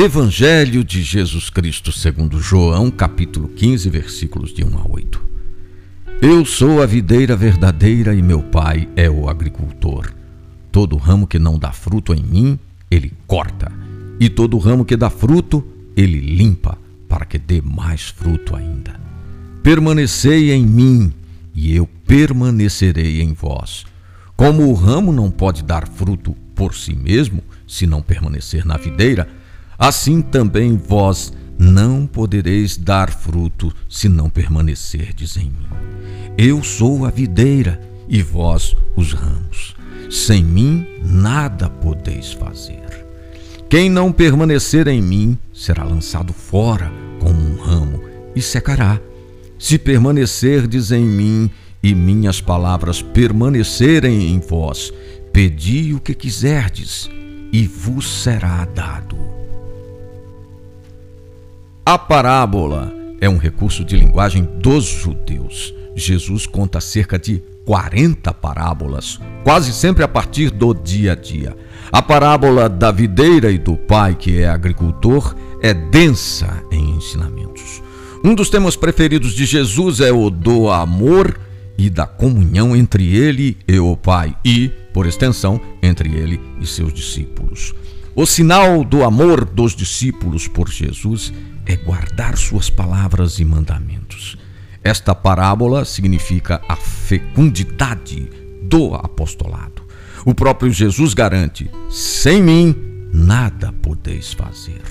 Evangelho 0.00 0.84
de 0.84 1.02
Jesus 1.02 1.50
Cristo 1.50 1.90
segundo 1.90 2.40
João, 2.40 2.88
capítulo 2.88 3.48
15, 3.48 3.90
versículos 3.90 4.54
de 4.54 4.64
1 4.64 4.78
a 4.78 4.88
8. 4.88 5.20
Eu 6.22 6.44
sou 6.44 6.80
a 6.80 6.86
videira 6.86 7.34
verdadeira 7.34 8.14
e 8.14 8.22
meu 8.22 8.40
pai 8.40 8.88
é 8.94 9.10
o 9.10 9.28
agricultor. 9.28 10.14
Todo 10.70 10.96
ramo 10.96 11.26
que 11.26 11.36
não 11.36 11.58
dá 11.58 11.72
fruto 11.72 12.14
em 12.14 12.22
mim, 12.22 12.56
ele 12.88 13.12
corta, 13.26 13.72
e 14.20 14.30
todo 14.30 14.56
ramo 14.58 14.84
que 14.84 14.96
dá 14.96 15.10
fruto, 15.10 15.66
ele 15.96 16.20
limpa, 16.20 16.78
para 17.08 17.24
que 17.24 17.36
dê 17.36 17.60
mais 17.60 18.02
fruto 18.02 18.54
ainda. 18.54 19.00
Permanecei 19.64 20.52
em 20.52 20.64
mim, 20.64 21.12
e 21.52 21.74
eu 21.74 21.88
permanecerei 22.06 23.20
em 23.20 23.32
vós. 23.32 23.84
Como 24.36 24.68
o 24.68 24.74
ramo 24.74 25.10
não 25.12 25.28
pode 25.28 25.64
dar 25.64 25.88
fruto 25.88 26.36
por 26.54 26.72
si 26.72 26.94
mesmo, 26.94 27.42
se 27.66 27.84
não 27.84 28.00
permanecer 28.00 28.64
na 28.64 28.76
videira, 28.76 29.26
assim 29.78 30.20
também 30.20 30.76
vós 30.76 31.32
não 31.58 32.06
podereis 32.06 32.76
dar 32.76 33.10
fruto 33.10 33.72
se 33.88 34.08
não 34.08 34.28
permanecerdes 34.28 35.36
em 35.36 35.44
mim. 35.44 35.66
Eu 36.36 36.62
sou 36.62 37.04
a 37.04 37.10
videira 37.10 37.80
e 38.08 38.22
vós 38.22 38.76
os 38.96 39.12
ramos. 39.12 39.76
Sem 40.10 40.42
mim 40.42 40.86
nada 41.02 41.68
podeis 41.68 42.32
fazer. 42.32 43.06
Quem 43.68 43.90
não 43.90 44.10
permanecer 44.10 44.88
em 44.88 45.02
mim 45.02 45.36
será 45.52 45.84
lançado 45.84 46.32
fora 46.32 46.90
como 47.20 47.38
um 47.38 47.56
ramo 47.56 48.02
e 48.34 48.40
secará. 48.40 48.98
Se 49.58 49.76
permanecerdes 49.76 50.92
em 50.92 51.04
mim 51.04 51.50
e 51.82 51.94
minhas 51.94 52.40
palavras 52.40 53.02
permanecerem 53.02 54.30
em 54.30 54.40
vós, 54.40 54.92
pedi 55.32 55.92
o 55.92 56.00
que 56.00 56.14
quiserdes 56.14 57.10
e 57.52 57.66
vos 57.66 58.22
será 58.22 58.64
dado. 58.64 59.27
A 61.88 61.96
parábola 61.96 62.92
é 63.18 63.30
um 63.30 63.38
recurso 63.38 63.82
de 63.82 63.96
linguagem 63.96 64.46
dos 64.60 64.84
judeus. 64.84 65.72
Jesus 65.96 66.44
conta 66.46 66.82
cerca 66.82 67.18
de 67.18 67.42
40 67.64 68.30
parábolas, 68.34 69.18
quase 69.42 69.72
sempre 69.72 70.04
a 70.04 70.08
partir 70.08 70.50
do 70.50 70.74
dia 70.74 71.12
a 71.12 71.14
dia. 71.14 71.56
A 71.90 72.02
parábola 72.02 72.68
da 72.68 72.92
videira 72.92 73.50
e 73.50 73.56
do 73.56 73.74
pai, 73.74 74.14
que 74.14 74.38
é 74.38 74.50
agricultor, 74.50 75.34
é 75.62 75.72
densa 75.72 76.62
em 76.70 76.90
ensinamentos. 76.90 77.82
Um 78.22 78.34
dos 78.34 78.50
temas 78.50 78.76
preferidos 78.76 79.32
de 79.32 79.46
Jesus 79.46 80.00
é 80.00 80.12
o 80.12 80.28
do 80.28 80.68
amor 80.68 81.40
e 81.78 81.88
da 81.88 82.06
comunhão 82.06 82.76
entre 82.76 83.16
ele 83.16 83.56
e 83.66 83.78
o 83.78 83.96
Pai, 83.96 84.36
e, 84.44 84.70
por 84.92 85.06
extensão, 85.06 85.58
entre 85.82 86.14
ele 86.14 86.38
e 86.60 86.66
seus 86.66 86.92
discípulos. 86.92 87.74
O 88.14 88.26
sinal 88.26 88.84
do 88.84 89.04
amor 89.04 89.44
dos 89.44 89.74
discípulos 89.74 90.48
por 90.48 90.68
Jesus 90.68 91.32
é 91.68 91.76
guardar 91.76 92.36
suas 92.36 92.70
palavras 92.70 93.38
e 93.38 93.44
mandamentos. 93.44 94.38
Esta 94.82 95.14
parábola 95.14 95.84
significa 95.84 96.62
a 96.66 96.74
fecundidade 96.74 98.30
do 98.62 98.94
apostolado. 98.94 99.82
O 100.24 100.34
próprio 100.34 100.72
Jesus 100.72 101.12
garante: 101.12 101.70
sem 101.90 102.42
mim 102.42 102.74
nada 103.12 103.72
podeis 103.82 104.32
fazer. 104.32 104.82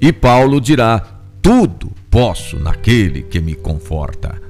E 0.00 0.12
Paulo 0.12 0.60
dirá: 0.60 1.02
tudo 1.42 1.90
posso 2.10 2.56
naquele 2.58 3.22
que 3.22 3.40
me 3.40 3.54
conforta. 3.54 4.40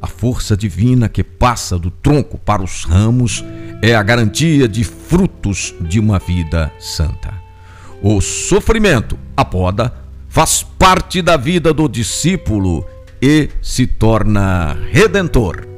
A 0.00 0.06
força 0.06 0.56
divina 0.56 1.08
que 1.08 1.22
passa 1.22 1.78
do 1.78 1.90
tronco 1.90 2.36
para 2.36 2.62
os 2.62 2.84
ramos 2.84 3.44
é 3.80 3.94
a 3.94 4.02
garantia 4.02 4.66
de 4.66 4.82
frutos 4.82 5.74
de 5.80 6.00
uma 6.00 6.18
vida 6.18 6.72
santa. 6.80 7.32
O 8.02 8.20
sofrimento, 8.20 9.16
a 9.36 9.44
poda, 9.44 10.01
faz 10.32 10.62
parte 10.62 11.20
da 11.20 11.36
vida 11.36 11.74
do 11.74 11.86
discípulo 11.86 12.86
e 13.20 13.50
se 13.60 13.86
torna 13.86 14.72
redentor. 14.90 15.71